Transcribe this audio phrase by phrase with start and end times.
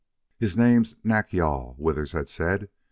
[0.39, 2.69] "His name's Nack yal," Withers had said.